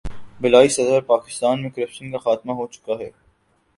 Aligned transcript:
بالائی 0.41 0.69
سطح 0.69 0.89
پر 0.89 1.01
پاکستان 1.01 1.61
میں 1.61 1.69
کرپشن 1.69 2.11
کا 2.11 2.17
خاتمہ 2.17 2.53
ہو 2.53 2.67
چکا 2.67 2.93
ہے۔ 2.99 3.09